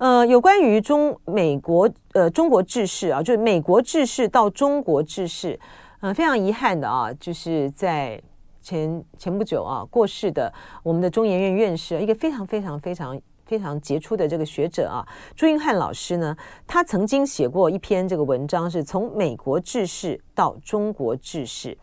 [0.00, 5.60] 呃，有关于中美国呃中国治世啊，就是美国治世到中国治世，
[6.00, 8.18] 呃，非常遗憾的啊，就是在
[8.62, 10.50] 前前不久啊过世的
[10.82, 16.34] 我们的中研院院士，一个非常非常非常非常杰出的这个学者啊，朱英汉老师呢，
[16.66, 21.76] 他曾经写过一篇这个文章，是从美国治世到中国治世。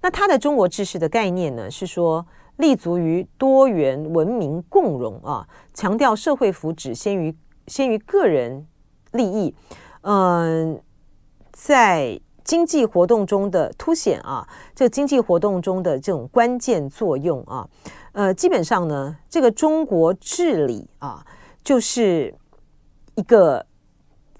[0.00, 2.26] 那他的中国治世的概念呢，是说
[2.56, 7.36] 立足于多元文明共荣啊，强调社会福祉先于
[7.68, 8.66] 先于个人
[9.12, 9.54] 利益，
[10.00, 10.80] 嗯、
[11.52, 17.68] 在经济活动中的凸显啊，这经济活动中的这种关键作用啊，
[18.12, 21.24] 呃，基本上呢，这个中国治理啊，
[21.62, 22.34] 就是
[23.14, 23.66] 一个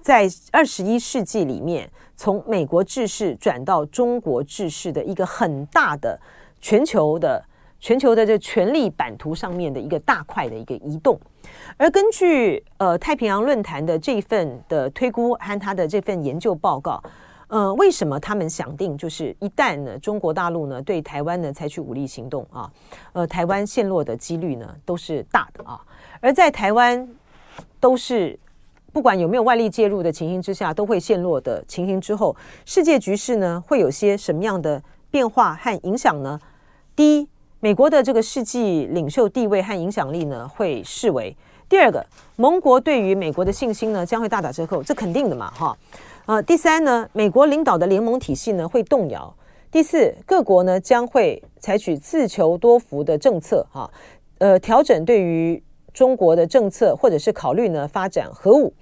[0.00, 1.90] 在二十一世纪里面。
[2.20, 6.20] 从美国治世转到中国治世的一个很大的
[6.60, 7.40] 全球的
[7.78, 11.16] 全球的这权力版图上面的一个大块的一个移动，
[11.76, 17.02] 而根据呃太平洋论坛的这份的推估和他的这份研究报告，
[17.48, 22.70] 呃，为什么他们想定就是一旦呢中国大陆呢对台湾呢采取武力行动啊，
[23.12, 25.80] 呃，台湾陷落的几率呢都是大的啊，
[26.20, 27.08] 而在台湾
[27.80, 28.38] 都是。
[28.90, 32.34] 不管有没有外力介入的情形之下，都会陷落的情形之后，
[32.64, 36.40] 世界局势呢会有些什么样的变化和影响呢？
[36.96, 37.28] 第一，
[37.60, 41.34] 美国的这个世纪领袖地位和影响力呢会视为；
[41.68, 42.04] 第二个，
[42.36, 45.76] 盟国对于美国的信心呢将会大打折扣，这肯定的嘛，哈。
[46.26, 49.34] 呃，第三呢，美国领导的联盟体系呢会动摇；
[49.70, 53.90] 第四，各国呢将会采取自求多福的政策，哈，
[54.38, 55.62] 呃，调整对于。
[55.94, 58.72] 中国的政策，或者是考虑呢发展核武。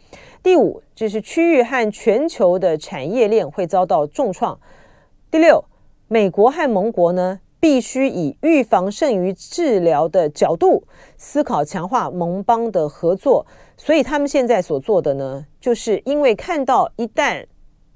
[0.43, 4.59] 第五，就是区域和全球的产业链会遭到重创。
[5.31, 5.65] 第六，
[6.09, 10.85] 美国和盟国呢必须以预防胜于治疗的角度
[11.17, 13.47] 思考强化盟邦的合作。
[13.77, 17.45] 所以他们现在所做的呢，就是因为看到一旦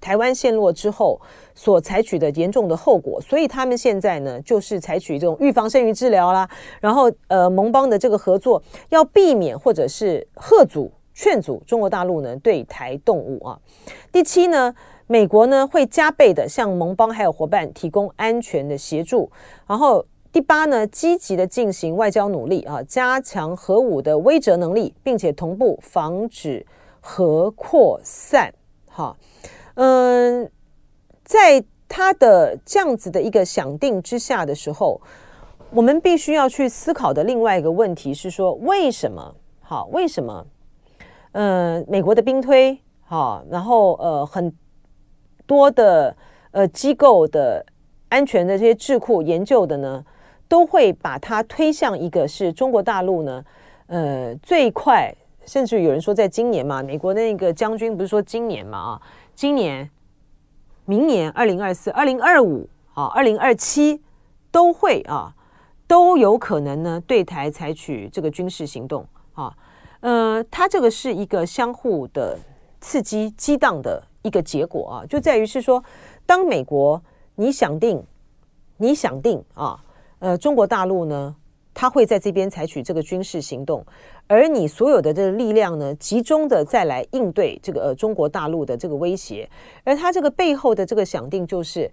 [0.00, 1.20] 台湾陷落之后
[1.54, 6.48] 所采取的严重的后果，所以他们现在呢，就是采取这种预防胜于治疗啦。
[6.80, 13.58] 然后，呃，盟邦的这个合作要避免或者是吓阻、劝阻中国大陆呢对台动武啊。
[14.10, 14.74] 第七呢，
[15.10, 19.28] 美国呢会加倍的向盟邦还有伙伴提供安全的协助。
[19.66, 26.64] 然后第八呢，积极的进行外交努力啊，加强核武的威慑能力，并且同步防止
[27.00, 28.54] 核扩散。
[28.86, 29.16] 哈。
[29.74, 30.48] 嗯，
[31.24, 35.00] 在他的这样子的一个想定之下的时候，
[35.72, 39.34] 我们必须要去思考的另外一个问题是说，为什么？
[39.60, 40.46] 好，为什么？
[41.32, 44.52] 嗯，美国的兵推，好，然后呃，很
[45.50, 46.16] 多的
[46.52, 47.66] 呃机构的
[48.08, 50.04] 安全的这些智库研究的呢，
[50.46, 53.44] 都会把它推向一个是中国大陆呢，
[53.88, 55.12] 呃，最快，
[55.44, 59.02] 甚至有人说在今年嘛，美国那个将军不是说今年嘛啊。
[59.34, 59.90] 今年、
[60.84, 64.00] 明年、二零二四、二零二五啊、二零二七
[64.52, 65.34] 都会啊，
[65.88, 69.52] 都有可能呢对台采取这个军事行动啊。
[69.98, 72.38] 呃，它这个是一个相互的
[72.80, 75.82] 刺激、激荡的一个结果啊，就在于是说，
[76.26, 77.02] 当美国
[77.36, 78.02] 你想定、
[78.76, 79.82] 你想定啊，
[80.18, 81.34] 呃，中国大陆呢，
[81.72, 83.84] 他会在这边采取这个军事行动。
[84.26, 89.48] 而你所有的这个力量呢，集中的再来应对这个呃中国大陆的这个威胁，
[89.82, 91.90] 而他这个背后的这个想定就是，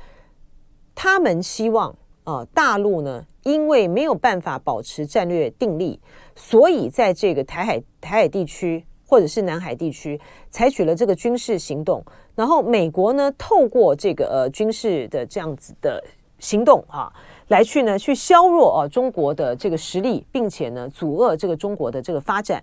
[0.93, 5.99] 他们希望呃大陆呢，因为没有办法保持战略定力，
[6.35, 12.03] 所以在这个台海台海地区或者是南海地区采取了这个军事行动，
[12.35, 16.03] 然后美国呢透过这个呃军事的这样子的
[16.39, 17.11] 行动啊。
[17.47, 22.61] 来去呢，去削弱啊中国的这个实力，并且呢阻遏这个中国的这个发展。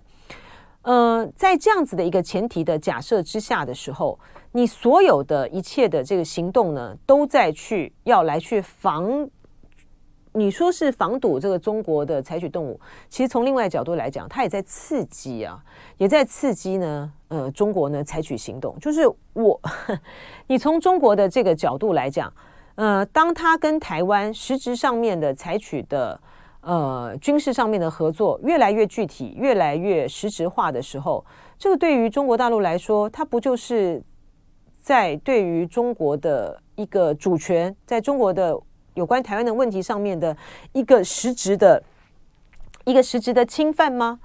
[0.83, 4.19] 呃，在这样子的一个前提的假设之下的时候，
[4.51, 9.27] 你所有的一切的这个行动呢，都在去要来去防。
[10.35, 12.79] 你说是防堵这个中国的采取动武，
[13.09, 15.63] 其实从另外角度来讲，它也在刺激啊，
[15.97, 17.11] 也在刺激呢。
[17.29, 19.01] 呃，中国呢采取行动，就是
[19.33, 19.59] 我，
[20.47, 22.31] 你从中国的这个角度来讲。
[22.75, 26.19] 呃，当他跟台湾实质上面的采取的
[26.59, 31.25] 呃军事上面的合作越来越具体、越来越实质化的时候，
[31.57, 34.03] 这个对于中国大陆来说，它不就是
[34.81, 38.59] 在对于中国的一个主权，在中国的
[38.95, 40.35] 有关台湾的问题上面的
[40.73, 41.81] 一个实质的
[42.83, 44.19] 一个实质的侵犯吗？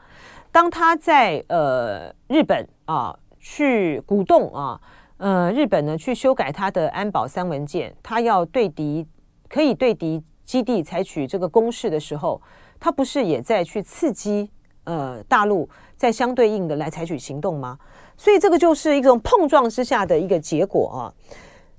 [0.50, 4.80] 当他在呃日本啊去鼓动啊
[5.18, 9.06] 呃日本呢去修改他的安保三文件，他要对敌
[9.48, 12.40] 可以对敌基地采取这个攻势的时候，
[12.80, 14.50] 他不是也在去刺激
[14.84, 17.78] 呃大陆在相对应的来采取行动吗？
[18.16, 21.00] 所以这个就是一种碰撞之下的一个结果啊。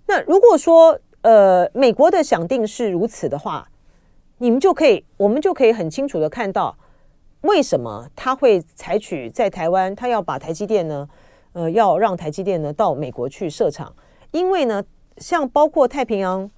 [0.08, 3.68] 那如果说呃美国的想定是如此的话，
[4.38, 6.76] 你们就可以，我们就可以很清楚的看到，
[7.42, 11.08] 为什么他会采取在台湾，他要把台积电呢，
[11.54, 13.94] 呃，要让台积电呢到美国去设厂，
[14.32, 14.84] 因为呢，
[15.18, 16.50] 像包括太平洋，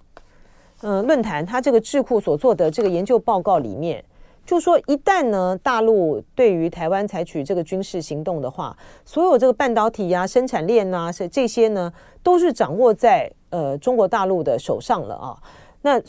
[0.81, 4.03] 呃，论坛，他这个智库所做的这个研究报告里面。
[4.45, 8.75] 就说一旦呢，大陆对于台湾采取这个军事行动的话，
[9.05, 11.91] 所有这个半导体呀、生产链啊，是这些呢，
[12.21, 15.37] 都是掌握在呃中国大陆的手上了啊。
[15.81, 16.01] 那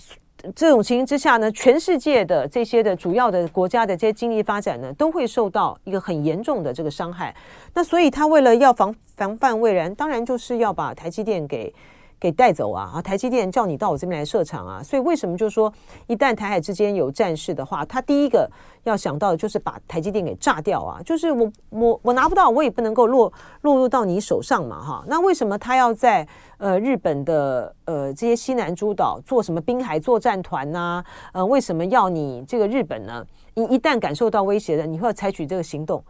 [0.55, 7.35] 这种情形之下呢，全世界的这些的主要的国家的这些经济发展呢，都会受到一个很严重的这个伤害。
[7.73, 11.73] 那所以他为了要防防范未然，当然就是要把台积电给。
[12.19, 12.93] 给带走啊！
[12.95, 14.83] 啊，台积电叫你到我这边来设厂啊！
[14.83, 15.73] 所以为什么就是说，
[16.07, 18.51] 一旦台海之间有战事的话，他第一个
[18.85, 21.03] 要想到的就是把台积电给炸掉啊！
[21.05, 23.31] 就是我我我拿不到，我也不能够落
[23.63, 24.81] 落入到你手上嘛！
[24.83, 26.27] 哈，那为什么他要在
[26.59, 31.05] 呃日本的呃这些西南诸岛做什么滨海作战团呐、啊？
[31.35, 33.25] 呃，为什么要你这个日本呢？
[33.55, 36.03] 你一旦感受到威胁的，你会采取这个行动，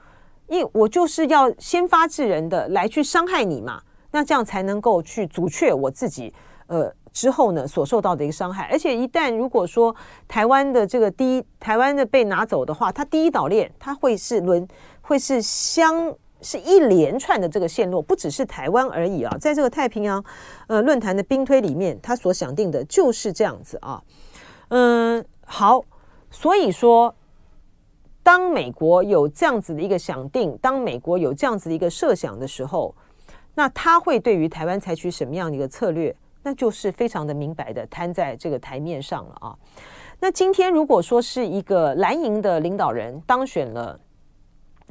[0.47, 3.83] 因为我就是要先发制人的来去伤害你嘛。
[4.15, 6.33] 那这样才能够去阻却我自己，
[6.69, 8.69] 呃，之后呢所受到的一个伤害。
[8.71, 9.93] 而且一旦如果说
[10.29, 14.69] 台湾的这个第一台湾的被拿走的话，它第一岛链它会是轮
[15.01, 19.37] 会是相是一连串的这个线路，不只是台湾而已啊。
[19.41, 20.25] 在这个太平洋
[20.69, 24.01] 呃论坛的兵推里面，他所想定的就是这样子啊。
[24.69, 25.85] 嗯，好，
[26.31, 27.13] 所以说，
[28.23, 32.95] 当美国有这样子的一个想定，当美国有这样子的一个设想的时候。
[33.55, 36.15] 那他会对于台湾采取什么样的一个策略？
[36.43, 39.57] 那就是非常的明白的摊在这个台面上了啊。
[40.21, 43.99] 那今天如果说是一个蓝营的领导人当选了，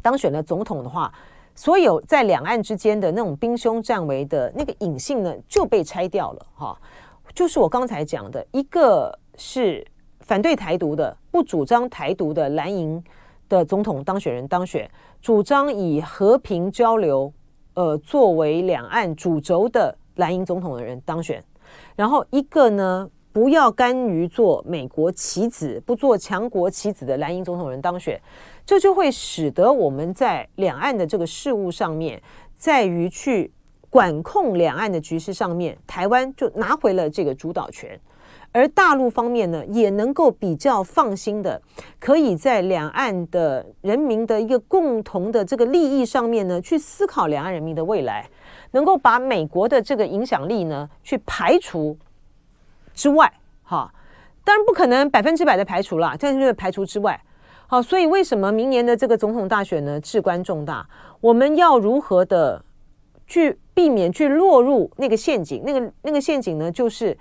[0.01, 1.13] 当选了总统的话，
[1.53, 6.75] 所有在两岸之间的那种兵凶战危的那个隐性呢就被拆掉了哈。
[7.35, 9.85] 就是我刚才讲的，一个是
[10.21, 13.03] 反对台独的、不主张台独的蓝营
[13.47, 14.89] 的总统当选人当选，
[15.21, 17.31] 主张以和平交流。
[17.75, 21.43] 呃，作为两岸主轴的蓝营总统的人当选，
[21.95, 28.21] 然后一个呢，不要甘于做美国棋子，不做强国棋子的蓝营总统人当选，
[28.65, 32.21] 这就会使得我们在两岸的这个事务上面，
[32.55, 33.51] 在于去
[33.89, 37.99] 管控两岸的局势上面，台湾就拿回了这个主导权。
[38.53, 41.59] 而大陆方面呢，也能够比较放心的，
[41.99, 48.29] 可以在两岸的人民的一个共同的这个利益上面呢，去思考两岸人民的未来，
[48.71, 51.97] 能够把美国的这个影响力呢，去排除
[52.93, 53.33] 之外，
[53.63, 53.91] 哈，
[54.43, 57.19] 当然不可能百分之百的排除了，但是排除之外，
[57.65, 60.87] 好，所以为什么明年的这个总统大选呢，至关重大？
[61.21, 62.63] 我们要如何的
[63.25, 65.63] 去避免去落入那个陷阱？
[65.65, 67.17] 那个那个陷阱呢，就是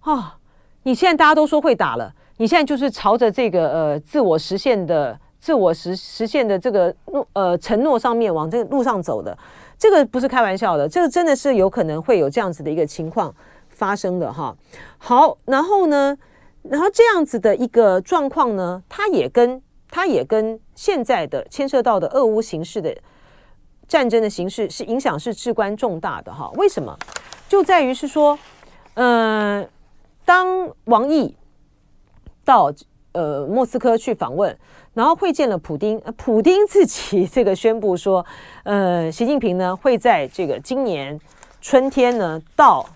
[0.00, 0.38] 啊。
[0.84, 9.36] 你现在大家都说会打了，你现在就是朝着这个呃自我实现的自我实实现的这个诺呃承诺上面往这个路上走的，
[9.78, 13.34] 这个不是开玩笑的，这个真的是有可能会有这样子的一个情况
[13.68, 14.56] 发生的哈。
[14.98, 16.16] 好，然后呢，
[16.62, 22.96] 然后这样子的一个状况呢，它也跟它也跟现在的牵涉到的俄乌形势的
[23.86, 26.50] 战争的形势是影响是至关重大的哈。
[26.56, 26.96] 为什么？
[27.48, 28.38] 就在于是说，
[28.94, 29.68] 嗯、
[30.32, 31.36] 当王毅
[32.42, 32.72] 到
[33.12, 34.58] 呃莫斯科去访问，
[34.94, 38.24] 然后会见了普丁，普丁自己这个宣布说，
[38.62, 41.20] 呃，习近平呢会在这个今年
[41.60, 42.86] 春天呢到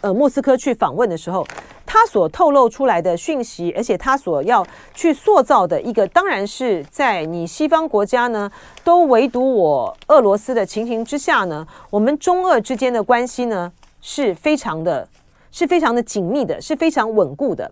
[0.00, 1.46] 呃莫斯科去访问的时候，
[1.84, 8.50] 他所透露出来的讯息，而且他所要去塑造的一个，当然是在你西方国家呢
[8.82, 13.70] 都唯独我俄罗斯的情形之下呢，我们中俄之间的关系呢
[14.00, 15.06] 是非常的。
[15.54, 17.70] 是非常的紧密的，是非常稳固的。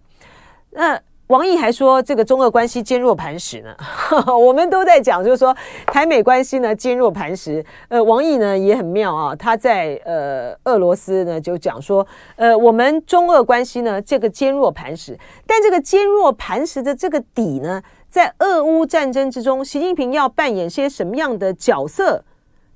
[0.70, 3.74] 那王毅还说，这个中俄关系坚若磐石呢。
[4.38, 5.52] 我们都在讲，就是说
[5.86, 7.64] 台美关系呢坚若磐石。
[7.88, 12.06] 呃，王毅呢也很妙啊，他在呃俄罗斯呢就讲说，
[12.36, 22.22] 呃，我们中俄关系呢这个坚若磐石，但这个坚若磐石的这个底呢，在俄乌战争之中，习近平要扮演些什么样的角色，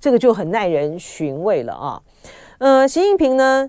[0.00, 2.02] 这个就很耐人寻味了啊。
[2.58, 3.68] 呃，习近平呢，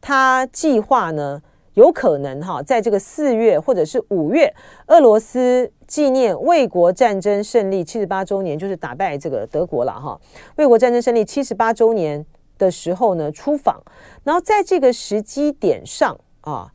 [0.00, 1.40] 他计划呢，
[1.74, 4.52] 有可能哈，在这个四月或者是五月，
[4.86, 10.18] 俄罗斯纪念卫国战争胜利七十八周年，就是打败这个德国了哈。
[10.56, 12.24] 卫国战争胜利七十八周年
[12.58, 13.82] 的时候呢，出访，
[14.24, 16.72] 然后在这个时机点上啊，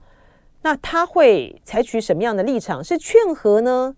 [0.61, 2.83] 那他会采取什么样的立场？
[2.83, 3.95] 是劝和呢？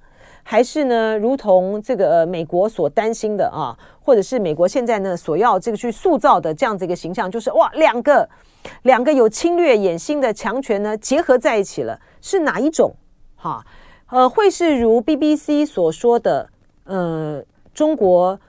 [0.50, 8.28] 还是呢，如同这个呃美国所担心的啊，或者是美国现在呢所要这个去塑造的这样子一个形象，就是哇，两个
[8.84, 12.95] 两个有侵略野心的强权呢结合在一起了，是哪一种？
[13.36, 13.62] 哈，
[14.10, 16.50] 呃，会是如 BBC 所说的，
[16.86, 17.43] 呃，
[17.74, 18.39] 中国。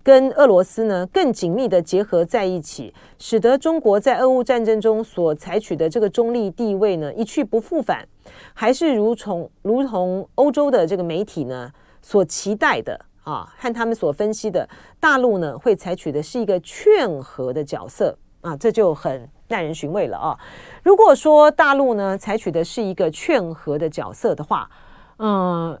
[0.00, 8.08] 跟俄罗斯呢更紧密的结合在一起，使得中国在俄乌战争中所采取的这个中立地位呢一去不复返，
[8.54, 11.70] 还是如从如同欧洲的这个媒体呢
[12.02, 14.68] 所期待的啊，和他们所分析的，
[14.98, 20.38] 大陆呢会采取的是一个劝和的角色啊，这就很耐人寻味了啊。
[20.82, 24.70] 如果说大陆呢采取的是一个劝和的角色的话，
[25.18, 25.78] 嗯。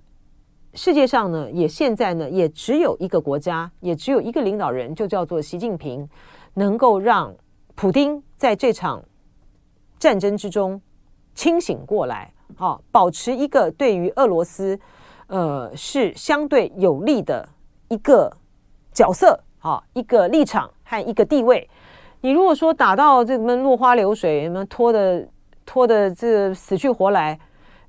[0.74, 6.06] 世界上呢，也现在呢，也只有一个国家，也只有一个领导人，就叫做习近平，
[6.54, 7.34] 能够让
[7.74, 9.02] 普丁在这场
[9.98, 10.80] 战争之中
[11.34, 14.78] 清醒过来，啊，保持一个对于俄罗斯，
[15.26, 17.48] 呃，是相对有利的
[17.88, 18.32] 一个
[18.92, 21.68] 角色，啊，一个立场和一个地位。
[22.20, 25.28] 你如果说打到这么落花流水，什么拖的
[25.64, 27.38] 拖的这死去活来。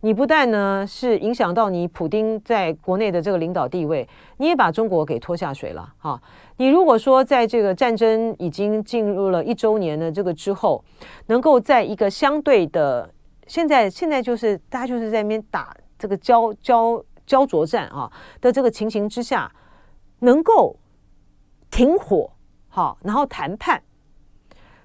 [0.02, 4.08] 你不但呢是影响到你普丁在国内的这个领导地位，
[4.38, 6.22] 你也把中国给拖下水了哈。
[6.56, 10.82] 你如果说在这个战争已经进入了一周年的这个之后，
[11.26, 13.10] 能够在一个相对的
[13.50, 19.52] 现在现在就是大家就是在那边打这个焦焦焦灼战啊的这个情形之下，
[20.20, 20.78] 能够
[21.72, 22.32] 停火
[22.68, 23.82] 好，然后谈判，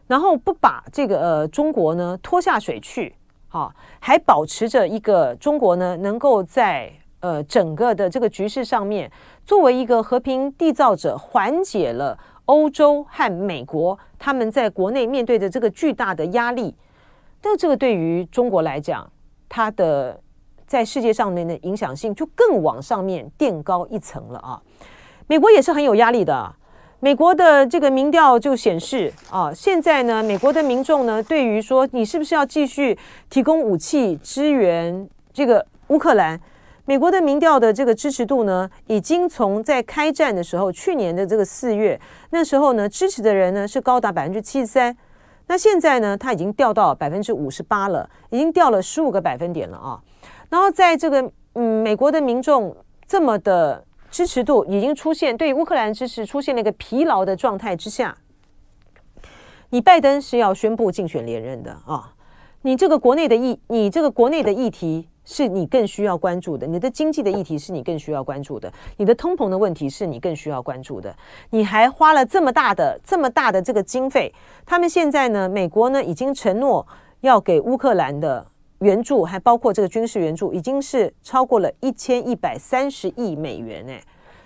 [0.07, 3.15] 然后不把这个呃中国呢拖下水去。
[3.49, 6.91] 好，还保持着一个中国呢，能够在
[7.21, 9.13] 呃整个的这个局势上面，
[9.45, 16.75] 作为一个和平缔造者，缓解了欧洲和美国他们在国内面对的这个巨大的压力。
[17.45, 19.07] 但这个对于中国来讲，
[19.51, 20.19] 它的
[20.67, 24.63] 在世界上面的影响性就更往上面垫高一层了啊！
[25.27, 26.55] 美国也是很有压力的。
[27.01, 36.41] 美国的这个民调就显示啊，现在呢，美国的民众呢，对于说你是不是要继续提供武器支援这个乌克兰，
[36.87, 44.97] 美国的民调的这个支持度呢，已经从在开战的时候，去年的这个四月那时候呢，支持的人呢是高达百分之七十三，
[45.47, 50.01] 那现在呢，它已经掉到百分之五十八了，已经掉了十五个百分点了啊。
[50.49, 52.77] 然后在这个嗯，美国的民众
[53.07, 53.85] 这么的。
[54.11, 58.17] 支持度已经出现，对乌克兰支持出现了一个疲劳的状态之下，
[59.71, 62.15] 你拜登是要宣布竞选连任的啊！
[62.63, 71.15] 你这个国内的议，你这个国内的议题是你更需要关注的，你的经济的议题是你更需要关注的，你的通膨的问题是你更需要关注的。
[71.51, 74.33] 你还花了这么大的、这么大的这个经费，
[74.65, 76.87] 他们现在呢，美国呢已经承诺
[77.21, 78.47] 要给乌克兰的。
[78.81, 84.03] 援助还包括这个军事援助，已经是超过了一千一百三十亿美元哎，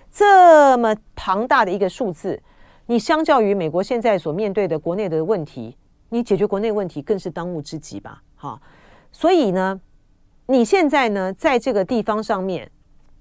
[0.09, 2.41] 这么庞大的一个数字，
[2.85, 5.75] 你相较于美国现在所面对的国内的问题，
[6.09, 8.21] 你解决国内问题更是当务之急吧？
[8.37, 8.61] 哈，
[9.11, 9.81] 所以呢，
[10.49, 12.69] 你现在呢，在这个地方上面，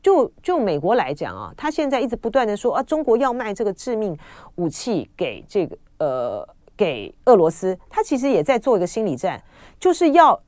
[0.03, 4.17] 就就美国来讲啊，他现在一直不断的说啊，中国要卖这个致命
[4.55, 9.41] 武器给这个呃给俄罗斯，他其实也在做一个心理战，
[9.79, 10.41] 就是要。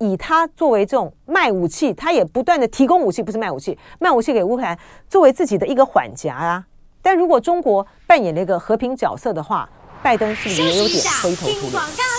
[0.00, 4.78] 以他作为这种卖武器，他也不断的提供武器，不是卖武器，卖武器给乌克兰
[5.08, 6.64] 作为自己的一个缓夹啊。
[7.02, 9.68] 但如果中国扮演了一个和平角色的话，
[10.00, 12.17] 拜登是不是也有点灰头土脸？